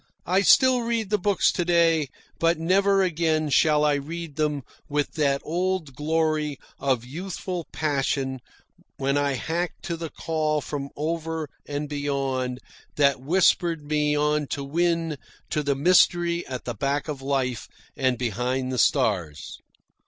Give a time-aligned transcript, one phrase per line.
[0.25, 2.07] I still read the books to day,
[2.39, 8.39] but never again shall I read them with that old glory of youthful passion
[8.97, 12.57] when I harked to the call from over and beyond
[12.95, 15.17] that whispered me on to win
[15.51, 19.59] to the mystery at the back of life and behind the stars.